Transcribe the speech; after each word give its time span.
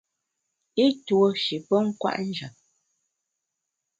I 0.83 0.85
tuo 1.05 1.27
shi 1.43 1.57
pe 1.67 1.77
kwet 1.99 2.19
njap. 2.27 2.53